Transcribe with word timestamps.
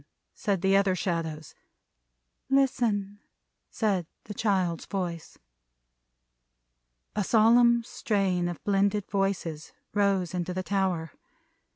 said 0.33 0.63
the 0.63 0.75
other 0.75 0.95
Shadows. 0.95 1.53
"Listen!" 2.49 3.19
said 3.69 4.07
the 4.23 4.33
child's 4.33 4.87
voice. 4.87 5.37
A 7.15 7.23
solemn 7.23 7.83
strain 7.83 8.47
of 8.47 8.63
blended 8.63 9.07
voices 9.11 9.73
rose 9.93 10.33
into 10.33 10.55
the 10.55 10.63
tower. 10.63 11.11